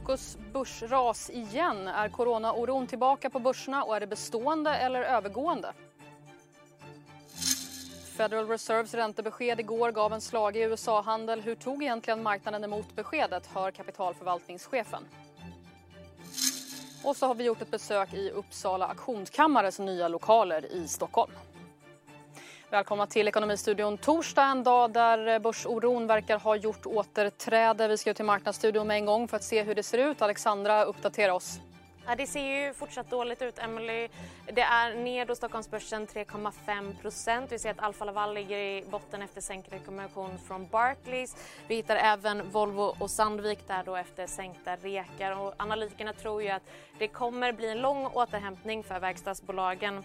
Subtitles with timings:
[0.00, 1.88] fokus börsras igen.
[1.88, 5.72] Är coronaoron tillbaka på börserna och är det bestående eller övergående?
[8.16, 11.40] Federal Reserves räntebesked igår gav en slag i USA-handel.
[11.40, 15.02] Hur tog egentligen marknaden emot beskedet, hör kapitalförvaltningschefen.
[17.04, 21.32] Och så har vi gjort ett besök i Uppsala Auktionskammares nya lokaler i Stockholm.
[22.70, 27.88] Välkomna till Ekonomistudion torsdag, en dag där börsoron verkar ha gjort återträde.
[27.88, 30.22] Vi ska ut till Marknadsstudion med en gång för att se hur det ser ut.
[30.22, 31.60] Alexandra, uppdatera oss.
[32.06, 34.08] Ja, det ser ju fortsatt dåligt ut, Emily.
[34.52, 37.52] Det är ner då Stockholmsbörsen 3,5 procent.
[37.52, 41.36] Vi ser att Alfa Laval ligger i botten efter sänkt rekommendation från Barclays.
[41.68, 45.40] Vi hittar även Volvo och Sandvik där då efter sänkta rekar.
[45.40, 46.62] Och analytikerna tror ju att
[46.98, 50.04] det kommer bli en lång återhämtning för verkstadsbolagen.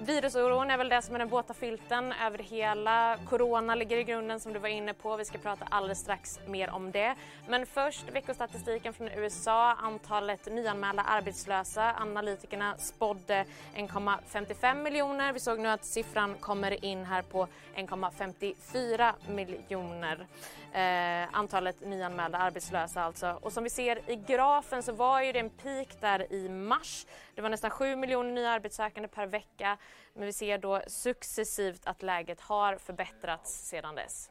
[0.00, 3.18] Virusoron är väl det som är den våta filten över hela.
[3.28, 5.16] Corona ligger i grunden som du var inne på.
[5.16, 7.14] Vi ska prata alldeles strax mer om det.
[7.48, 9.72] Men först veckostatistiken från USA.
[9.72, 11.94] Antalet nyanmälda arbetslösa.
[11.98, 15.32] Analytikerna spådde 1,55 miljoner.
[15.32, 20.26] Vi såg nu att siffran kommer in här på 1,54 miljoner.
[20.72, 23.38] Eh, antalet nyanmälda arbetslösa alltså.
[23.42, 27.06] Och som vi ser i grafen så var ju det en peak där i mars.
[27.34, 29.78] Det var nästan 7 miljoner nya arbetssökande per vecka.
[30.14, 34.30] Men vi ser då successivt att läget har förbättrats sedan dess.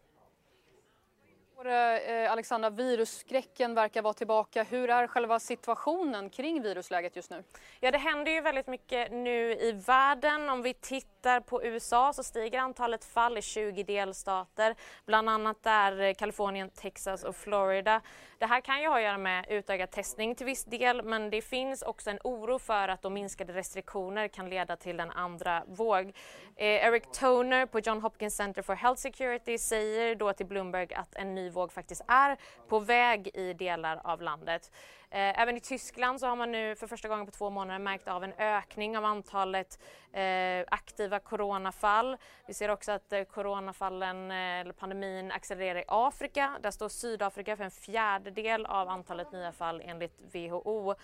[1.66, 4.64] Eh, Alexandra, virusskräcken verkar vara tillbaka.
[4.64, 7.44] Hur är själva situationen kring virusläget just nu?
[7.80, 10.50] Ja, det händer ju väldigt mycket nu i världen.
[10.50, 16.14] Om vi tittar på USA så stiger antalet fall i 20 delstater, bland annat där
[16.14, 18.02] Kalifornien, Texas och Florida.
[18.38, 21.42] Det här kan ju ha att göra med utökad testning till viss del, men det
[21.42, 26.14] finns också en oro för att de minskade restriktioner kan leda till en andra våg.
[26.60, 31.16] Eh, Eric Toner på John Hopkins Center for Health Security säger då till Bloomberg att
[31.16, 34.72] en ny våg faktiskt är på väg i delar av landet.
[35.10, 38.08] Eh, även i Tyskland så har man nu för första gången på två månader märkt
[38.08, 39.80] av en ökning av antalet
[40.14, 42.18] eh, aktiva coronafall.
[42.48, 46.58] Vi ser också att eh, coronafallen, eh, eller pandemin, accelererar i Afrika.
[46.62, 50.96] Där står Sydafrika för en fjärdedel av antalet nya fall enligt WHO.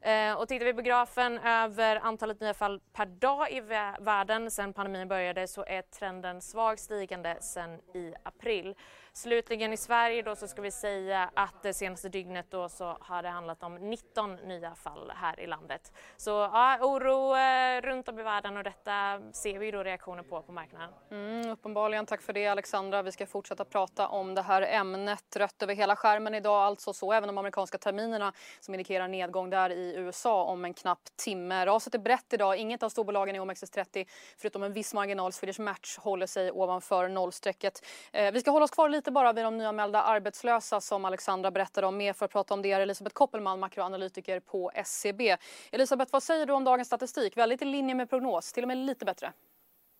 [0.00, 3.60] Eh, och tittar vi på grafen över antalet nya fall per dag i
[4.00, 8.74] världen sedan pandemin började så är trenden svagt stigande sedan i april.
[9.12, 13.22] Slutligen i Sverige då så ska vi säga att det senaste dygnet då så har
[13.22, 15.92] det handlat om 19 nya fall här i landet.
[16.16, 20.42] Så ja, oro eh, runt om i världen och detta ser vi då reaktioner på
[20.42, 20.90] på marknaden.
[21.10, 23.02] Mm, uppenbarligen, tack för det Alexandra.
[23.02, 25.36] Vi ska fortsätta prata om det här ämnet.
[25.36, 29.70] Rött över hela skärmen idag alltså så även de amerikanska terminerna som indikerar nedgång där
[29.70, 31.66] i USA om en knapp timme.
[31.66, 32.56] Raset är brett idag.
[32.56, 37.84] Inget av storbolagen i OMXS30 förutom en viss marginal Swedish Match håller sig ovanför nollstrecket.
[38.12, 41.50] Eh, vi ska hålla oss kvar lite inte bara vid de nyanmälda arbetslösa som Alexandra
[41.50, 41.96] berättade om.
[41.96, 45.36] Mer för att prata om det är Elisabeth Koppelman, makroanalytiker på SCB.
[45.72, 47.36] Elisabeth, vad säger du om dagens statistik?
[47.36, 49.32] Väldigt i linje med prognos, till och med lite bättre.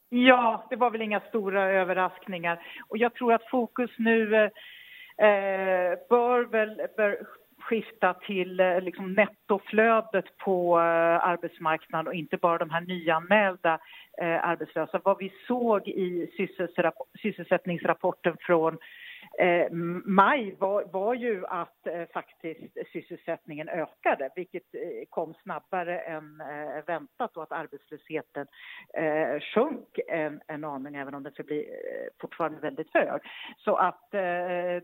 [0.08, 2.66] Ja, det var väl inga stora överraskningar.
[2.88, 4.42] Och jag tror att fokus nu eh,
[5.28, 7.18] eh bör väl bör
[7.68, 13.78] skifta till eh, liksom nettoflödet på eh, arbetsmarknaden och inte bara de här nyanmälda
[14.22, 15.00] eh, arbetslösa.
[15.04, 16.30] Vad vi såg i
[17.22, 18.78] sysselsättningsrapporten från
[19.38, 19.70] eh,
[20.04, 26.84] maj var, var ju att eh, faktiskt sysselsättningen ökade vilket eh, kom snabbare än eh,
[26.86, 28.46] väntat och att arbetslösheten
[28.94, 33.20] eh, sjönk en, en aning även om den förblir eh, fortfarande väldigt hög.
[33.56, 34.82] Så att eh,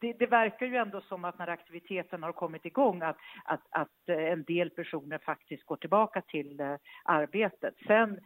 [0.00, 4.08] det, det, verkar ju ändå som att när aktiviteten har kommit igång att, att, att
[4.08, 7.74] eh, en del personer faktiskt går tillbaka till eh, arbetet.
[7.86, 8.20] Sen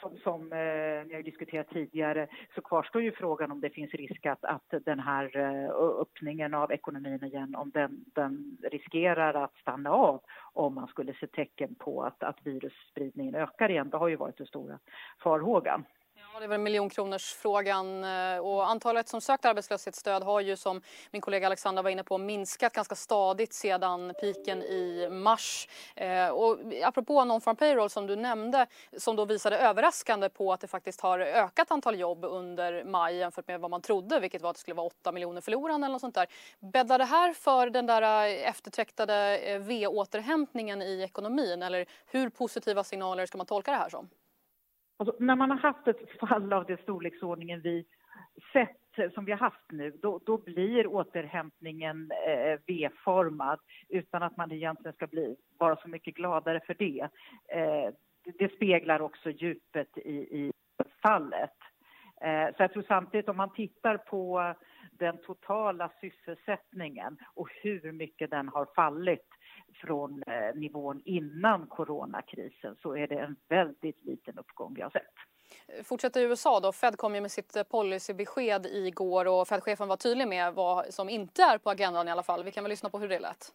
[0.00, 4.26] som, som eh, ni har diskuterat tidigare så kvarstår ju frågan om det finns risk
[4.26, 5.70] att, att den här eh,
[6.00, 10.20] öppningen av ekonomin igen, om den, den riskerar att stanna av
[10.52, 13.90] om man skulle se tecken på att, att virusspridningen ökar igen.
[13.90, 14.78] Det har ju varit den stora
[15.22, 15.84] farhågan.
[16.36, 18.04] Ja, det är väl miljonkronorsfrågan.
[18.04, 22.18] Eh, och antalet som sökt arbetslöshetsstöd har ju som min kollega Alexandra var inne på
[22.18, 25.68] minskat ganska stadigt sedan piken i mars.
[25.94, 28.66] Eh, och apropå non-farm payroll som du nämnde
[28.96, 33.48] som då visade överraskande på att det faktiskt har ökat antal jobb under maj jämfört
[33.48, 36.00] med vad man trodde vilket var att det skulle vara 8 miljoner förlorande eller något
[36.00, 36.26] sånt där.
[36.58, 42.84] Bäddar det här för den där eh, efterträktade eh, V-återhämtningen i ekonomin eller hur positiva
[42.84, 44.08] signaler ska man tolka det här som?
[44.96, 47.84] Alltså, när man har haft ett fall av den storleksordningen vi
[48.52, 53.58] sett eh, som vi har haft nu, då, då blir återhämtningen eh, V-formad
[53.88, 57.08] utan att man egentligen ska bli, vara så mycket gladare för det.
[57.48, 57.90] Eh,
[58.38, 60.52] det speglar också djupet i, i
[61.02, 61.56] fallet.
[62.20, 64.54] Eh, så jag tror samtidigt om man tittar på
[64.98, 69.28] den totala sysselsättningen och hur mycket den har fallit
[69.74, 75.14] från eh, nivån innan coronakrisen så är det en väldigt liten uppgång vi har sett.
[75.84, 76.72] Fortsätter i USA då.
[76.72, 81.42] Fed kom ju med sitt policybesked igår och Fed-chefen var tydlig med vad som inte
[81.42, 82.44] är på agendan i alla fall.
[82.44, 83.52] Vi kan väl lyssna på hur det lät.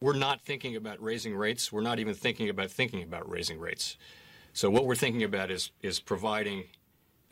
[0.00, 1.72] We're not thinking about raising rates.
[1.72, 3.98] We're not even thinking about thinking about raising rates.
[4.52, 6.64] So what we're thinking about is is providing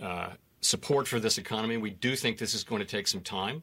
[0.01, 0.29] uh,
[0.63, 1.77] support for this economy.
[1.77, 3.63] We do think this is going to take some time.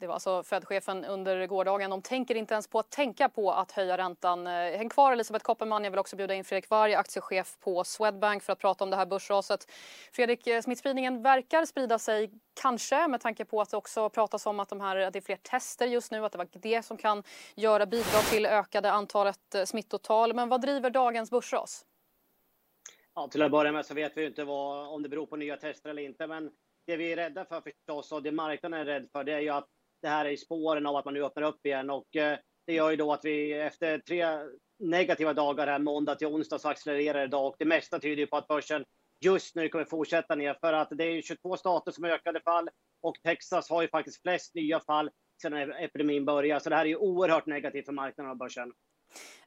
[0.00, 1.90] Det var alltså Fed-chefen under gårdagen.
[1.90, 4.46] De tänker inte ens på att tänka på att höja räntan.
[4.46, 5.84] Eh, häng kvar Elisabeth Kopperman.
[5.84, 8.96] Jag vill också bjuda in Fredrik Varg, aktiechef på Swedbank för att prata om det
[8.96, 9.70] här börsraset.
[10.12, 12.30] Fredrik, eh, smittspridningen verkar sprida sig,
[12.62, 15.20] kanske med tanke på att det också pratas om att, de här, att det är
[15.20, 17.22] fler tester just nu, att det var det som kan
[17.54, 20.34] göra bidra till ökade antalet eh, smittotal.
[20.34, 21.84] Men vad driver dagens börsras?
[23.20, 25.56] Ja, till att börja med så vet vi inte vad, om det beror på nya
[25.56, 26.50] tester eller inte, men
[26.86, 29.48] det vi är rädda för förstås och det marknaden är rädd för det är ju
[29.48, 29.66] att
[30.02, 32.72] det här är i spåren av att man nu öppnar upp igen och eh, det
[32.72, 34.26] gör ju då att vi efter tre
[34.78, 38.48] negativa dagar här måndag till onsdag så accelererar idag och det mesta tyder på att
[38.48, 38.84] börsen
[39.24, 42.68] just nu kommer fortsätta ner för att det är 22 stater som har ökade fall
[43.02, 45.10] och Texas har ju faktiskt flest nya fall
[45.42, 46.60] sedan e-, epidemin började.
[46.60, 48.72] Så det här är ju oerhört negativt för marknaden och börsen.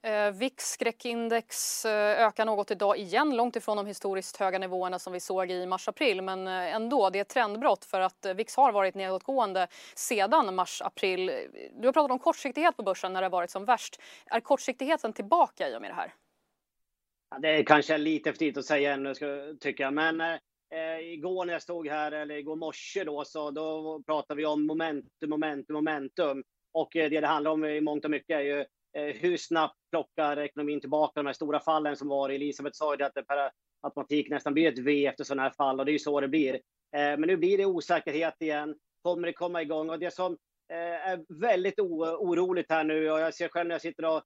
[0.01, 5.13] Eh, VIX skräckindex eh, ökar något idag igen, långt ifrån de historiskt höga nivåerna som
[5.13, 6.21] vi såg i mars-april.
[6.21, 10.55] Men eh, ändå, det är ett trendbrott för att eh, VIX har varit nedåtgående sedan
[10.55, 11.31] mars-april.
[11.73, 14.01] Du har pratat om kortsiktighet på börsen när det varit som värst.
[14.25, 16.13] Är kortsiktigheten tillbaka i och med det här?
[17.29, 19.13] Ja, det är kanske lite för tidigt att säga ännu,
[19.59, 19.93] tycker jag.
[19.93, 20.37] Men eh,
[21.01, 25.29] igår när jag stod här, eller igår morse då, så då pratade vi om momentum,
[25.29, 26.43] momentum, momentum.
[26.73, 28.65] Och det det handlar om i mångt och mycket är ju
[28.97, 32.29] Eh, hur snabbt plockar ekonomin tillbaka de här stora fallen som var?
[32.29, 33.51] Elisabeth sa ju att det per
[33.81, 36.27] automatik nästan blir ett V efter sådana här fall och det är ju så det
[36.27, 36.53] blir.
[36.53, 36.59] Eh,
[36.91, 38.75] men nu blir det osäkerhet igen.
[39.01, 39.89] Kommer det komma igång?
[39.89, 40.37] Och det som
[40.73, 44.23] eh, är väldigt oroligt här nu och jag ser själv när jag sitter och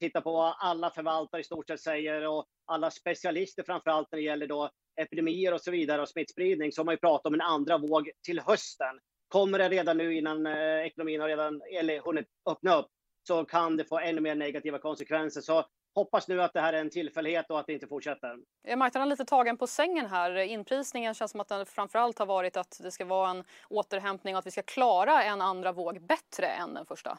[0.00, 4.16] tittar på vad alla förvaltare i stort sett säger och alla specialister framför allt när
[4.16, 4.70] det gäller då
[5.00, 8.10] epidemier och så vidare och smittspridning så har man ju pratat om en andra våg
[8.26, 9.00] till hösten.
[9.28, 10.46] Kommer det redan nu innan
[10.86, 12.86] ekonomin har redan eller hunnit öppna upp?
[13.26, 15.40] Så kan det få ännu mer negativa konsekvenser.
[15.40, 15.64] Så
[15.94, 18.36] hoppas nu att det här är en tillfällighet och att det inte fortsätter.
[18.64, 20.36] Är marknaden lite tagen på sängen här?
[20.36, 24.38] Inprisningen känns som att den framförallt har varit att det ska vara en återhämtning och
[24.38, 27.18] att vi ska klara en andra våg bättre än den första.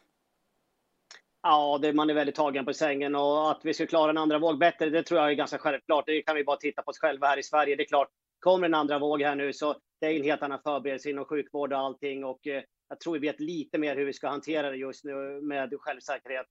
[1.42, 4.39] Ja, det, man är väldigt tagen på sängen och att vi ska klara en andra
[4.39, 6.06] våg bättre, det tror jag är ganska självklart.
[6.06, 7.75] Det kan vi bara titta på oss själva här i Sverige.
[7.75, 8.09] Det är klart,
[8.39, 11.74] kommer en andra våg här nu så det är en helt annan förberedelse inom sjukvård
[11.74, 14.77] och allting och eh, jag tror vi vet lite mer hur vi ska hantera det
[14.77, 16.47] just nu med självsäkerhet.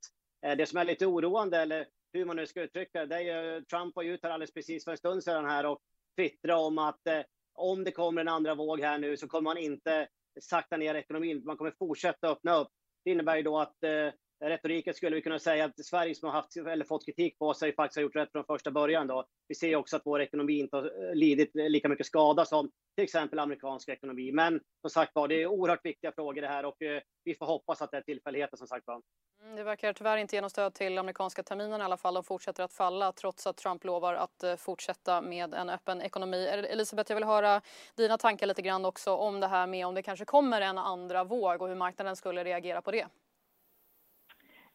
[0.47, 3.55] Eh, det som är lite oroande, eller hur man nu ska uttrycka det, det är
[3.55, 5.81] ju Trump var ut här alldeles precis för en stund sedan här och
[6.17, 7.21] twittrade om att eh,
[7.55, 10.09] om det kommer en andra våg här nu så kommer man inte
[10.41, 11.43] sakta ner ekonomin.
[11.45, 12.69] Man kommer fortsätta öppna upp.
[13.05, 14.09] Det innebär ju då att eh,
[14.41, 17.75] retoriken skulle vi kunna säga att Sverige som har haft, eller fått kritik på sig
[17.75, 19.07] faktiskt har gjort rätt från första början.
[19.07, 19.25] Då.
[19.49, 23.05] Vi ser också att vår ekonomi inte har eh, lidit lika mycket skada som till
[23.05, 24.33] exempel amerikansk ekonomi.
[24.33, 27.47] Men som sagt var, det är oerhört viktiga frågor det här och eh, vi får
[27.47, 29.03] hoppas att det är tillfälligheter som sagt var.
[29.43, 32.15] Mm, det verkar tyvärr inte ge något stöd till amerikanska terminen i alla fall.
[32.15, 36.47] De fortsätter att falla trots att Trump lovar att eh, fortsätta med en öppen ekonomi.
[36.47, 37.61] Elisabeth, jag vill höra
[37.95, 41.25] dina tankar lite grann också om det här med om det kanske kommer en andra
[41.25, 43.07] våg och hur marknaden skulle reagera på det.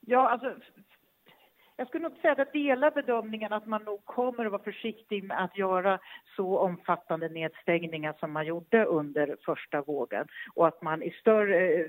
[0.05, 0.55] Ja, alltså
[1.75, 5.24] jag skulle nog säga att jag delar bedömningen att man nog kommer att vara försiktig
[5.24, 6.00] med att göra
[6.36, 11.86] så omfattande nedstängningar som man gjorde under första vågen och att man i större eh,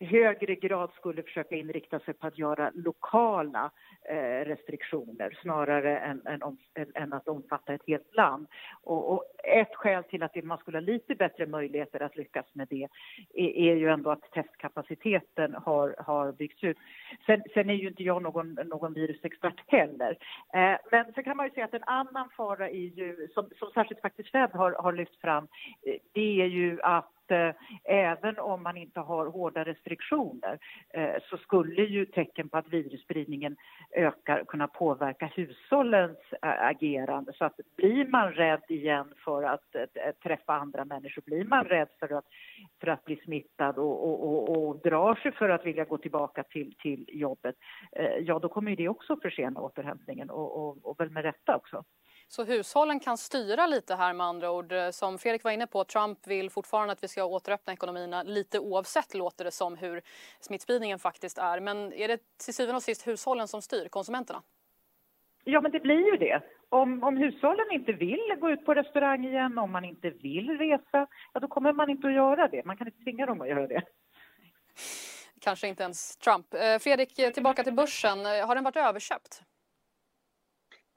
[0.00, 3.70] högre grad skulle försöka inrikta sig på att göra lokala
[4.08, 6.58] eh, restriktioner snarare än, än, om,
[6.94, 8.46] än, att omfatta ett helt land.
[8.82, 12.68] Och, och, ett skäl till att man skulle ha lite bättre möjligheter att lyckas med
[12.70, 12.88] det
[13.34, 16.78] är, är ju ändå att testkapaciteten har, har byggts ut.
[17.26, 20.18] Sen, sen är ju inte jag någon, någon virusexpert heller.
[20.54, 23.70] Eh, men så kan man ju säga att en annan fara är ju, som, som
[23.74, 25.48] särskilt faktiskt Fed har, har lyft fram,
[25.86, 27.50] eh, det är ju att eh,
[27.84, 30.58] även om man inte har hårda restriktioner
[30.94, 33.56] eh, så skulle ju tecken på att virusspridningen
[33.92, 37.32] ökar kunna påverka hushållens äh, agerande.
[37.32, 41.88] Så att blir man rädd igen för att äh, träffa andra människor, blir man rädd
[41.98, 42.26] för att,
[42.80, 46.42] för att bli smittad och, och, och, och drar sig för att vilja gå tillbaka
[46.42, 47.56] till, till jobbet,
[47.92, 51.56] eh, ja då kommer ju det också försena återhämtningen och, och, och väl med rätta
[51.56, 51.84] också.
[52.28, 54.74] Så hushållen kan styra lite här med andra ord.
[54.90, 59.14] Som Fredrik var inne på, Trump vill fortfarande att vi ska återöppna ekonomierna lite oavsett
[59.14, 60.02] låter det som hur
[60.40, 61.60] smittspridningen faktiskt är.
[61.60, 64.42] Men är det till syvende och sist hushållen som styr, konsumenterna?
[65.44, 66.42] Ja, men det blir ju det.
[66.68, 71.06] Om, om hushållen inte vill gå ut på restaurang igen, om man inte vill resa,
[71.32, 72.64] ja då kommer man inte att göra det.
[72.64, 73.82] Man kan inte tvinga dem att göra det.
[75.40, 76.54] Kanske inte ens Trump.
[76.54, 78.18] Eh, Fredrik, tillbaka till börsen.
[78.18, 79.42] Har den varit överköpt?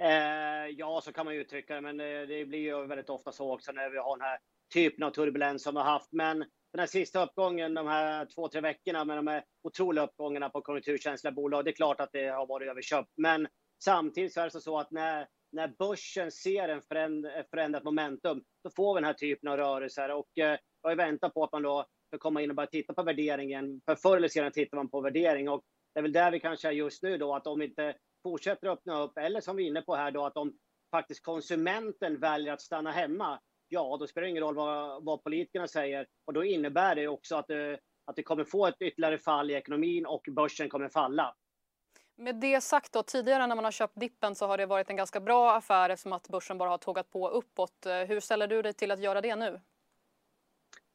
[0.01, 3.53] Eh, ja, så kan man uttrycka det, men eh, det, blir ju väldigt ofta så
[3.53, 4.39] också när vi har den här
[4.73, 6.11] typen av turbulens som vi har haft.
[6.11, 10.49] Men den här sista uppgången, de här två, tre veckorna med de här otroliga uppgångarna
[10.49, 13.09] på konjunkturkänsliga bolag, det är klart att det har varit överköpt.
[13.17, 13.47] Men
[13.83, 18.69] samtidigt så är det så att när, när börsen ser en föränd, förändrat momentum, då
[18.75, 20.11] får vi den här typen av rörelser.
[20.11, 23.03] Och eh, jag väntar på att man då ska komma in och börja titta på
[23.03, 23.81] värderingen.
[23.85, 25.63] För förr eller senare tittar man på värdering och
[25.93, 29.01] det är väl där vi kanske är just nu då, att om inte fortsätter öppna
[29.01, 30.53] upp, eller som vi är inne på här då, att om
[30.91, 35.67] faktiskt konsumenten väljer att stanna hemma, ja, då spelar det ingen roll vad, vad politikerna
[35.67, 36.07] säger.
[36.25, 37.57] Och då innebär det också att, eh,
[38.05, 41.35] att det kommer få ett ytterligare fall i ekonomin och börsen kommer falla.
[42.15, 44.95] Med det sagt då, tidigare när man har köpt dippen så har det varit en
[44.95, 47.85] ganska bra affär eftersom att börsen bara har tågat på uppåt.
[47.85, 49.61] Eh, hur ställer du dig till att göra det nu?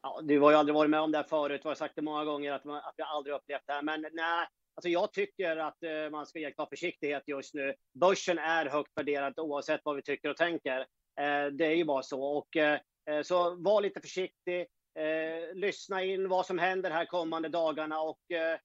[0.01, 2.01] Ja, du har ju aldrig varit med om det här förut, jag har sagt det
[2.01, 3.81] många gånger att, man, att jag aldrig upplevt det här.
[3.81, 7.73] Men nej, Alltså jag tycker att eh, man ska iaktta försiktighet just nu.
[7.99, 10.79] Börsen är högt värderad oavsett vad vi tycker och tänker.
[11.19, 12.23] Eh, det är ju bara så.
[12.23, 12.79] Och, eh,
[13.09, 14.67] eh så var lite försiktig.
[14.99, 18.57] Eh, lyssna in vad som händer här kommande dagarna och eh,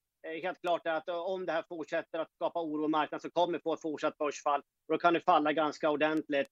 [0.42, 3.52] helt klart är att om det här fortsätter att skapa oro i marknaden så kommer
[3.52, 4.60] vi få ett fortsatt börsfall.
[4.60, 6.48] Och då kan det falla ganska ordentligt.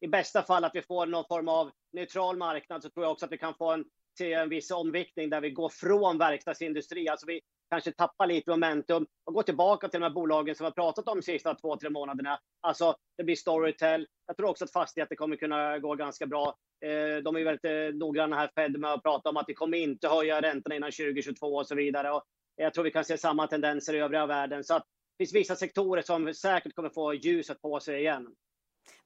[0.00, 3.26] I bästa fall att vi får någon form av neutral marknad så tror jag också
[3.26, 3.84] att vi kan få en,
[4.18, 7.08] se en viss omviktning där vi går från verkstadsindustri.
[7.08, 10.66] Alltså vi, kanske tappar lite momentum och går tillbaka till de här bolagen som vi
[10.66, 12.38] har pratat om de sista två, tre månaderna.
[12.60, 14.06] Alltså, det blir Storytel.
[14.26, 16.56] Jag tror också att fastigheter kommer kunna gå ganska bra.
[16.84, 19.78] Eh, de är väldigt eh, noggranna här, Fed, med att prata om att vi kommer
[19.78, 22.10] inte höja räntorna innan 2022 och så vidare.
[22.10, 22.22] Och
[22.56, 24.64] jag tror vi kan se samma tendenser i övriga världen.
[24.64, 24.82] Så att
[25.18, 28.26] det finns vissa sektorer som säkert kommer få ljuset på sig igen.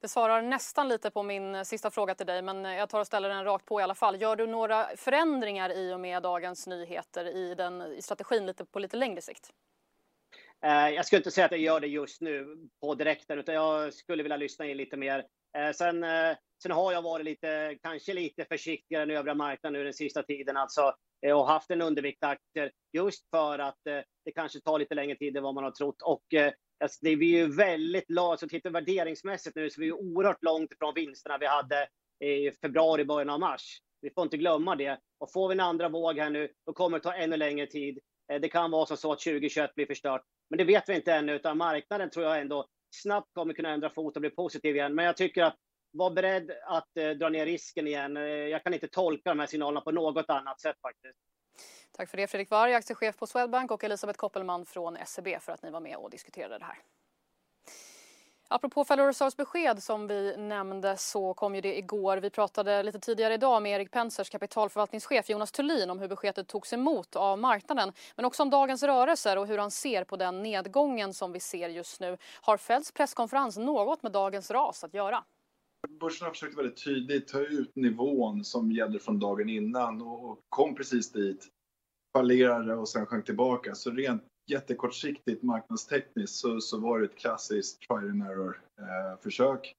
[0.01, 3.01] Det svarar nästan lite på min eh, sista fråga till dig, men eh, jag tar
[3.01, 4.21] och ställer den rakt på i alla fall.
[4.21, 8.79] Gör du några förändringar i och med dagens nyheter i, den, i strategin lite, på
[8.79, 9.51] lite längre sikt?
[10.65, 13.95] Eh, jag skulle inte säga att jag gör det just nu på direkten, utan jag
[13.95, 15.27] skulle vilja lyssna in lite mer.
[15.75, 16.05] Sen,
[16.63, 20.57] sen har jag varit lite, kanske lite försiktigare än övriga marknaden nu den sista tiden,
[20.57, 20.95] alltså,
[21.35, 23.79] och haft en undervikt aktier just för att
[24.25, 26.03] det kanske tar lite längre tid än vad man har trott.
[26.03, 26.25] Och
[26.83, 30.43] Alltså, det är vi ju väldigt lågt, så tittar värderingsmässigt nu så vi är oerhört
[30.43, 31.89] långt ifrån vinsterna vi hade
[32.25, 33.79] i februari, början av mars.
[34.01, 34.99] Vi får inte glömma det.
[35.19, 37.99] Och får vi en andra våg här nu, då kommer det ta ännu längre tid.
[38.33, 40.23] Eh, det kan vara så att 2021 blir förstört.
[40.51, 43.91] Men det vet vi inte ännu, utan marknaden tror jag ändå snabbt kommer kunna ändra
[43.91, 44.95] fot och bli positiv igen.
[44.95, 45.57] Men jag tycker att
[45.93, 48.17] var beredd att eh, dra ner risken igen.
[48.17, 51.19] Eh, jag kan inte tolka de här signalerna på något annat sätt faktiskt.
[51.97, 55.63] Tack för det Fredrik Varg, aktiechef på Swedbank och Elisabeth Koppelman från SEB för att
[55.63, 56.79] ni var med och diskuterade det här.
[58.55, 62.17] Apropå Federal Reserves besked som vi nämnde så kom ju det igår.
[62.17, 66.73] Vi pratade lite tidigare idag med Erik Pensers kapitalförvaltningschef Jonas Thulin om hur beskedet togs
[66.73, 67.93] emot av marknaden.
[68.17, 71.69] Men också om dagens rörelser och hur han ser på den nedgången som vi ser
[71.69, 72.19] just nu.
[72.41, 75.25] Har Feds presskonferens något med dagens ras att göra?
[76.01, 80.75] Börsen har försökt väldigt tydligt ta ut nivån som gällde från dagen innan och kom
[80.75, 81.49] precis dit
[82.13, 83.75] fallerade och sen sjönk tillbaka.
[83.75, 89.75] Så rent jättekortsiktigt marknadstekniskt så, så var det ett klassiskt trial and error eh, försök.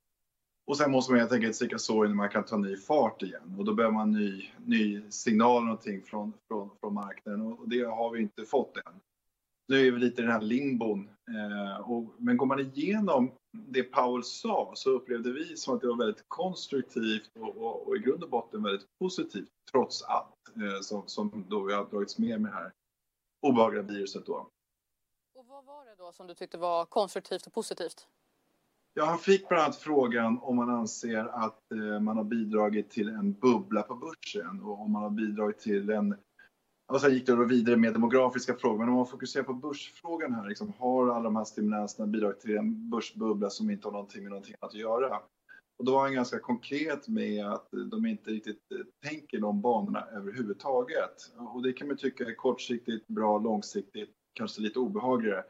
[0.67, 3.55] Och sen måste man helt enkelt sticka så innan man kan ta ny fart igen
[3.57, 8.11] och då behöver man ny, ny signal någonting från, från, från marknaden och det har
[8.11, 8.93] vi inte fått än.
[9.67, 11.09] Nu är vi lite i den här limbon.
[11.29, 13.31] Eh, och, men går man igenom
[13.67, 17.95] det Powell sa så upplevde vi som att det var väldigt konstruktivt och, och, och
[17.95, 22.41] i grund och botten väldigt positivt trots allt eh, som, som då har dragits med
[22.41, 22.71] med det här
[23.41, 24.49] obehagliga viruset då.
[25.35, 28.07] Och vad var det då som du tyckte var konstruktivt och positivt?
[28.93, 33.09] Ja, han fick bland annat frågan om man anser att eh, man har bidragit till
[33.09, 36.15] en bubbla på börsen och om man har bidragit till en
[36.85, 38.77] och sen gick det då vidare med demografiska frågor.
[38.77, 42.57] Men om man fokuserar på börsfrågan här, liksom, har alla de här stimulanserna bidragit till
[42.57, 45.19] en börsbubbla som inte har någonting med någonting att göra?
[45.77, 50.05] Och då var han ganska konkret med att de inte riktigt eh, tänker de banorna
[50.05, 51.31] överhuvudtaget.
[51.37, 55.43] Och det kan man tycka är kortsiktigt bra, långsiktigt kanske lite obehagligare.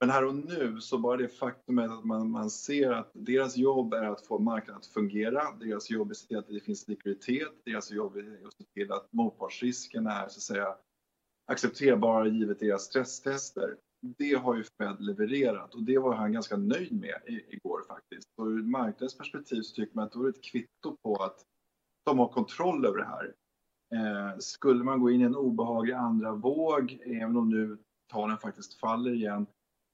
[0.00, 3.94] Men här och nu så bara det faktumet att man, man ser att deras jobb
[3.94, 5.52] är att få marknaden att fungera.
[5.60, 7.52] Deras jobb är att se till att det finns likviditet.
[7.64, 10.76] Deras jobb är att se till att motpartsriskerna är så att säga
[11.46, 13.76] accepterbara givet deras stresstester.
[14.02, 18.28] Det har ju Fed levererat och det var han ganska nöjd med igår faktiskt.
[18.36, 21.42] Och ur marknadens perspektiv så tycker man att det var ett kvitto på att
[22.04, 23.34] de har kontroll över det här.
[23.94, 27.78] Eh, skulle man gå in i en obehaglig andra våg, även om nu
[28.12, 29.46] talen faktiskt faller igen,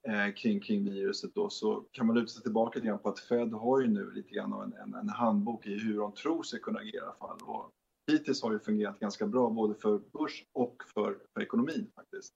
[0.09, 3.21] eh, kring, kring viruset då, så kan man luta sig tillbaka lite grann på att
[3.21, 6.43] Fed har ju nu lite grann av en, en, en handbok i hur de tror
[6.43, 7.38] sig kunna agera i alla fall.
[7.43, 7.71] Och
[8.12, 12.35] hittills har det fungerat ganska bra både för börs och för, för ekonomin faktiskt.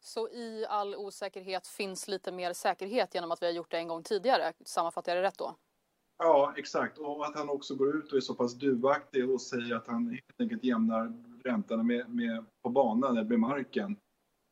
[0.00, 3.88] Så i all osäkerhet finns lite mer säkerhet genom att vi har gjort det en
[3.88, 4.52] gång tidigare?
[4.64, 5.56] Sammanfattar jag det rätt då?
[6.18, 6.98] Ja, exakt.
[6.98, 10.08] Och att han också går ut och är så pass duvaktig och säger att han
[10.08, 11.12] helt enkelt jämnar
[11.44, 13.96] räntorna med, med, på banan eller med marken.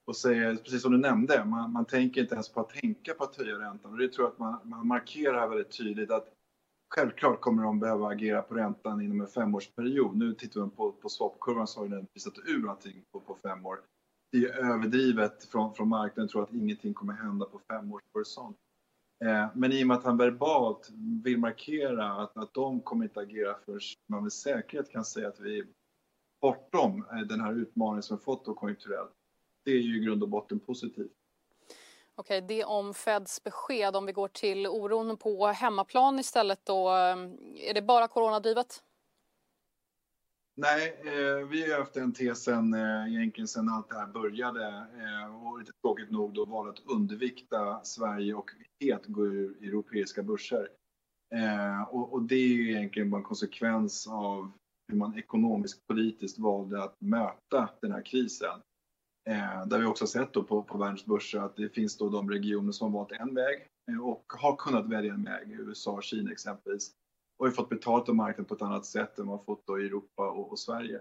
[0.06, 3.24] Och säger, precis som du nämnde, man, man tänker inte ens på att tänka på
[3.24, 3.92] att höja räntan.
[3.92, 6.32] Och det tror jag att man, man markerar väldigt tydligt att
[6.94, 10.16] självklart kommer de behöva agera på räntan inom en femårsperiod.
[10.16, 13.66] Nu tittar vi på, på swapkurvan så har den visat ur allting på, på fem
[13.66, 13.80] år.
[14.30, 18.02] Det är överdrivet från, från marknaden att tro att ingenting kommer hända på fem års
[18.12, 18.56] horisont.
[19.25, 20.88] Eh, men i och med att han verbalt
[21.25, 25.40] vill markera att, att de kommer inte agera förrän man med säkerhet kan säga att
[25.40, 25.66] vi är
[26.40, 29.12] bortom eh, den här utmaningen som vi fått då konjunkturellt.
[29.64, 31.12] Det är ju i grund och botten positivt.
[32.14, 33.97] Okej, det om Feds besked.
[33.97, 36.88] Om vi går till oron på hemmaplan istället då.
[36.88, 37.16] Eh,
[37.56, 38.82] är det bara coronadrivet?
[40.60, 44.66] Nej, eh, vi har haft den tesen eh, egentligen sedan allt det här började
[44.98, 48.50] eh, och lite tråkigt nog då valt att undervikta Sverige och
[48.80, 50.68] helt gå ur europeiska börser.
[51.34, 54.52] Eh, och, och, det är ju egentligen bara en konsekvens av
[54.88, 58.60] hur man ekonomiskt politiskt valde att möta den här krisen.
[59.30, 62.30] Eh, där vi också sett då på, på världens börser att det finns då de
[62.30, 66.02] regioner som har valt en väg eh, och har kunnat välja en väg, USA och
[66.02, 66.92] Kina exempelvis
[67.38, 69.87] och har fått betalt av marknaden på ett annat sätt än man fått då i
[69.87, 71.00] Europa och, och Sverige.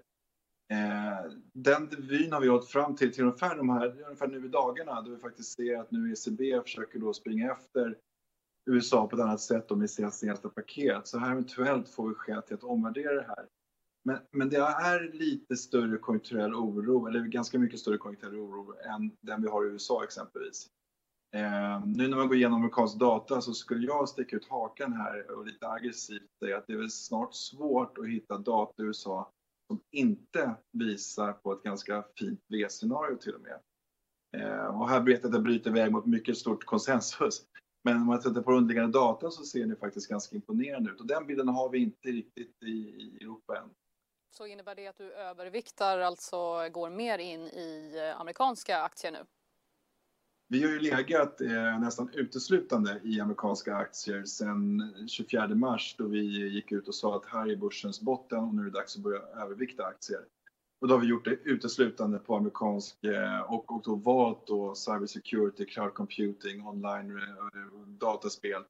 [0.72, 4.48] Eh, den vyn har vi hållit fram till, till ungefär, de här, ungefär nu i
[4.48, 7.98] dagarna då vi faktiskt ser att nu ECB försöker då springa efter
[8.70, 11.08] USA på ett annat sätt med sina senaste paket.
[11.08, 13.48] Så här eventuellt får vi skäl till att omvärdera det här.
[14.06, 19.12] Men, men det är lite större konjunkturell oro, eller ganska mycket större konjunkturell oro än
[19.22, 20.68] den vi har i USA exempelvis.
[21.36, 25.32] Eh, nu när man går igenom amerikansk data så skulle jag sticka ut hakan här
[25.32, 29.32] och lite aggressivt säga att det är väl snart svårt att hitta data i USA
[29.68, 33.60] som inte visar på ett ganska fint V-scenario till och med.
[34.38, 37.42] Eh, och här vet jag att jag bryter väg mot mycket stort konsensus.
[37.84, 41.08] Men om man tittar på underliggande data så ser det faktiskt ganska imponerande ut och
[41.08, 43.70] den bilden har vi inte riktigt i, i Europa än.
[44.38, 49.20] Så innebär det att du överviktar, alltså går mer in i eh, amerikanska aktier nu?
[50.50, 56.48] Vi har ju legat eh, nästan uteslutande i amerikanska aktier sedan 24 mars då vi
[56.48, 59.04] gick ut och sa att här är börsens botten och nu är det dags att
[59.04, 60.20] börja övervikta aktier.
[60.82, 64.76] Och då har vi gjort det uteslutande på amerikansk eh, och, och då valt då
[64.76, 68.64] cybersecurity, cloud computing, online eh, dataspel.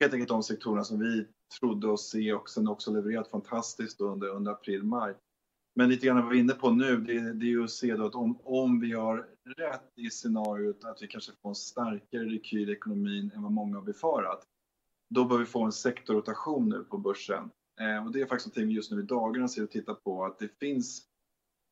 [0.00, 1.26] Helt enkelt de sektorerna som vi
[1.60, 5.14] trodde oss se och sen också levererat fantastiskt under, under april-maj.
[5.78, 7.96] Men lite grann vad vi är inne på nu, det, det är ju att se
[7.96, 12.24] då att om, om vi har rätt i scenariot att vi kanske får en starkare
[12.24, 14.46] rekyl i ekonomin än vad många har befarat,
[15.08, 17.50] då bör vi få en sektorrotation nu på börsen.
[17.80, 20.24] Eh, och det är faktiskt någonting vi just nu i dagarna ser och tittar på,
[20.24, 21.02] att det finns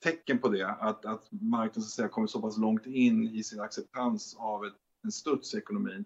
[0.03, 3.43] tecken på det, att, att marknaden så att säga, kommer så pass långt in i
[3.43, 6.05] sin acceptans av ett, en studs i ekonomin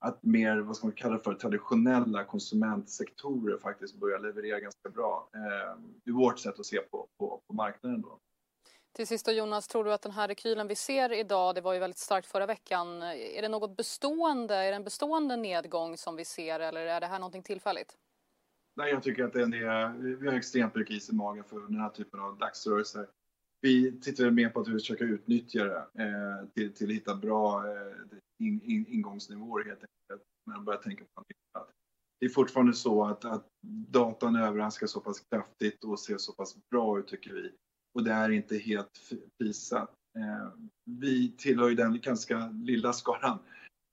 [0.00, 5.30] att mer, vad ska man kalla för, traditionella konsumentsektorer faktiskt börjar leverera ganska bra.
[5.34, 8.18] Eh, I vårt sätt att se på, på, på marknaden då.
[8.92, 11.72] Till sist då Jonas, tror du att den här rekylen vi ser idag, det var
[11.72, 16.16] ju väldigt starkt förra veckan, är det något bestående, är det en bestående nedgång som
[16.16, 17.96] vi ser eller är det här någonting tillfälligt?
[18.76, 21.80] Nej, jag tycker att den är, vi har extremt mycket is i magen för den
[21.80, 23.06] här typen av dagsrörelser.
[23.60, 27.66] Vi tittar mer på att vi försöka utnyttja det eh, till, till att hitta bra
[27.66, 27.92] eh,
[28.38, 30.28] in, in, ingångsnivåer helt enkelt.
[30.46, 31.26] När man börjar tänka på att
[32.20, 33.46] det är fortfarande så att, att
[33.88, 37.52] datan överraskar så pass kraftigt och ser så pass bra ut tycker vi.
[37.94, 39.94] Och det är inte helt prissatt.
[40.18, 40.48] Eh,
[40.84, 43.38] vi tillhör ju den ganska lilla skaran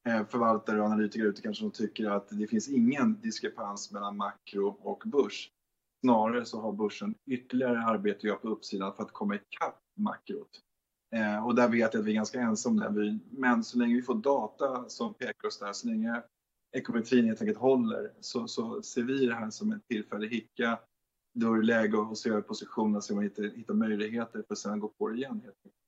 [0.10, 4.68] eh, förvaltare och analytiker ute kanske som tycker att det finns ingen diskrepans mellan makro
[4.68, 5.52] och börs.
[6.02, 10.62] Snarare så har börsen ytterligare arbete att göra på uppsidan för att komma ikapp makrot.
[11.16, 13.20] Eh, och där vet jag att vi är ganska ensamma där.
[13.30, 16.24] men så länge vi får data som pekar oss där, så länge
[16.78, 20.80] ekonometrin helt enkelt håller, så, så ser vi det här som en tillfällig hicka.
[21.34, 24.58] Då är det läge att se över positionerna så man hittar, hittar möjligheter för att
[24.58, 25.42] sedan gå på det igen.
[25.44, 25.87] Helt enkelt.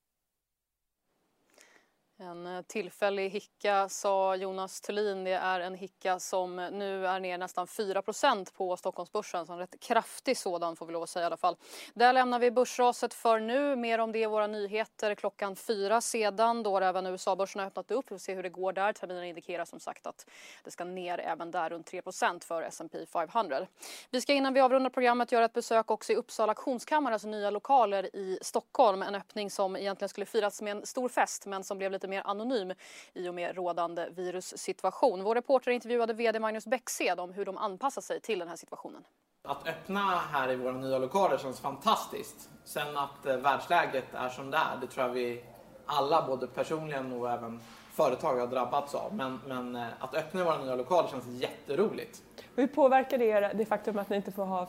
[2.21, 5.23] En eh, tillfällig hicka sa Jonas Thulin.
[5.23, 9.45] Det är en hicka som nu är ner nästan 4% på Stockholmsbörsen.
[9.45, 11.55] Så en rätt kraftig sådan får vi lov att säga i alla fall.
[11.93, 13.75] Där lämnar vi börsraset för nu.
[13.75, 18.05] Mer om det i våra nyheter klockan fyra sedan då även USA-börsen har öppnat upp.
[18.05, 18.93] Vi får se hur det går där.
[18.93, 20.29] Terminen indikerar som sagt att
[20.63, 23.67] det ska ner även där runt 3% för S&P 500.
[24.09, 28.15] Vi ska innan vi avrundar programmet göra ett besök också i Uppsala auktionskammares nya lokaler
[28.15, 29.01] i Stockholm.
[29.01, 32.21] En öppning som egentligen skulle firas med en stor fest men som blev lite mer
[32.25, 32.73] anonym
[33.13, 35.23] i och med rådande virussituation.
[35.23, 39.03] Vår reporter intervjuade VD Magnus Bäcksed om hur de anpassar sig till den här situationen.
[39.43, 42.49] Att öppna här i våra nya lokaler känns fantastiskt.
[42.63, 45.43] Sen att eh, världsläget är som det är, det tror jag vi
[45.85, 47.59] alla, både personligen och även
[47.93, 49.15] företag, har drabbats av.
[49.15, 52.23] Men, men eh, att öppna våra nya lokaler känns jätteroligt.
[52.55, 54.67] Hur påverkar det det faktum att ni inte får ha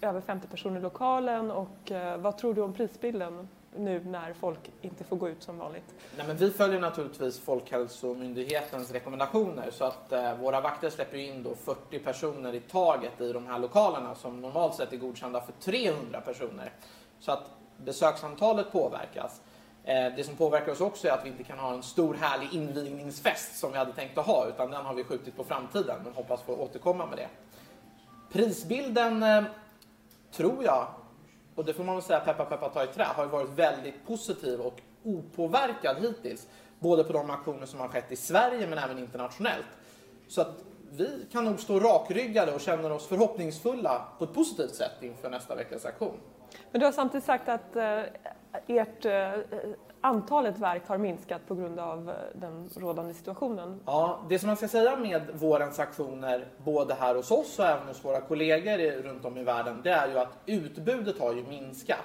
[0.00, 4.70] över 50 personer i lokalen och eh, vad tror du om prisbilden nu när folk
[4.80, 5.94] inte får gå ut som vanligt?
[6.16, 11.54] Nej, men vi följer naturligtvis Folkhälsomyndighetens rekommendationer så att eh, våra vakter släpper in då
[11.54, 16.20] 40 personer i taget i de här lokalerna som normalt sett är godkända för 300
[16.20, 16.72] personer.
[17.20, 19.40] Så att besöksantalet påverkas.
[19.84, 22.54] Eh, det som påverkar oss också är att vi inte kan ha en stor härlig
[22.54, 26.12] invigningsfest som vi hade tänkt att ha utan den har vi skjutit på framtiden men
[26.12, 27.28] hoppas få återkomma med det.
[28.32, 29.44] Prisbilden eh,
[30.32, 30.86] tror jag,
[31.60, 34.06] och det får man väl säga peppa peppa ta i trä, har ju varit väldigt
[34.06, 36.46] positiv och opåverkad hittills.
[36.78, 39.66] Både på de aktioner som har skett i Sverige men även internationellt.
[40.28, 45.02] Så att vi kan nog stå rakryggade och känner oss förhoppningsfulla på ett positivt sätt
[45.02, 46.20] inför nästa veckas aktion.
[46.70, 48.02] Men du har samtidigt sagt att eh,
[48.66, 49.30] ert eh,
[50.00, 53.80] antalet verk har minskat på grund av eh, den rådande situationen.
[53.86, 57.88] Ja, det som man ska säga med vårens aktioner, både här hos oss och även
[57.88, 62.04] hos våra kollegor runt om i världen, det är ju att utbudet har ju minskat.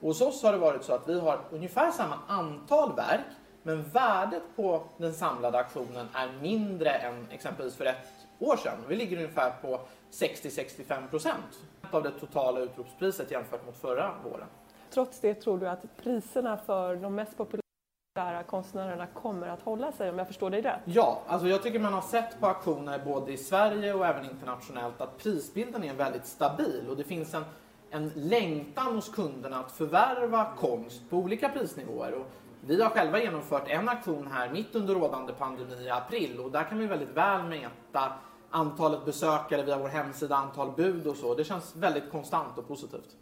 [0.00, 3.26] Och hos oss har det varit så att vi har ungefär samma antal verk,
[3.62, 8.78] men värdet på den samlade aktionen är mindre än exempelvis för ett år sedan.
[8.88, 14.46] Vi ligger ungefär på 60-65 procent av det totala utropspriset jämfört mot förra våren.
[14.94, 20.10] Trots det tror du att priserna för de mest populära konstnärerna kommer att hålla sig
[20.10, 20.80] om jag förstår dig rätt?
[20.84, 25.00] Ja, alltså jag tycker man har sett på auktioner både i Sverige och även internationellt
[25.00, 27.44] att prisbilden är väldigt stabil och det finns en,
[27.90, 32.14] en längtan hos kunderna att förvärva konst på olika prisnivåer.
[32.14, 32.26] Och
[32.60, 36.64] vi har själva genomfört en auktion här mitt under rådande pandemi i april och där
[36.64, 38.12] kan vi väldigt väl mäta
[38.50, 41.34] antalet besökare via vår hemsida, antal bud och så.
[41.34, 43.16] Det känns väldigt konstant och positivt.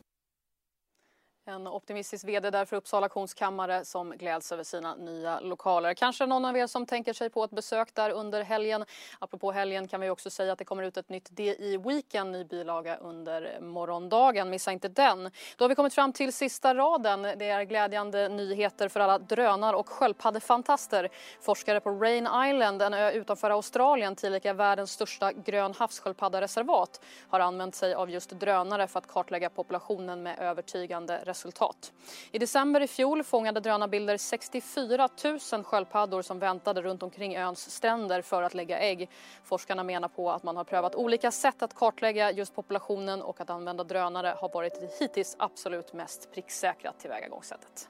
[1.45, 5.95] En optimistisk vd där för Uppsala auktionskammare som gläds över sina nya lokaler.
[5.95, 8.85] Kanske någon av er som tänker sig på ett besök där under helgen.
[9.19, 12.45] Apropå helgen kan vi också säga att det kommer ut ett nytt DI Weekend, ny
[12.45, 14.51] bilaga under morgondagen.
[14.51, 15.31] Missa inte den.
[15.57, 17.23] Då har vi kommit fram till sista raden.
[17.23, 21.09] Det är glädjande nyheter för alla drönar och sköldpaddefantaster.
[21.41, 27.75] Forskare på Rain Island, en ö utanför Australien, tillika världens största grön havssköldpaddareservat har använt
[27.75, 31.93] sig av just drönare för att kartlägga populationen med övertygande resultat.
[32.33, 35.09] I december i fjol fångade drönarbilder 64
[35.53, 39.09] 000 sköldpaddor som väntade runt omkring öns stränder för att lägga ägg.
[39.45, 43.51] Forskarna menar på att man har prövat olika sätt att kartlägga just populationen och att
[43.51, 47.89] använda drönare har varit det hittills absolut mest pricksäkra tillvägagångssättet.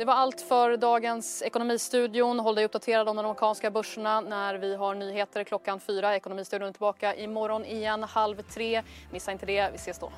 [0.00, 2.40] Det var allt för dagens Ekonomistudion.
[2.40, 6.16] Håll dig uppdaterad om de amerikanska börserna när vi har nyheter klockan fyra.
[6.16, 8.82] Ekonomistudion är tillbaka imorgon igen halv tre.
[9.12, 9.70] Missa inte det.
[9.72, 10.12] Vi ses då.